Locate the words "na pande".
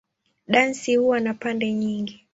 1.19-1.73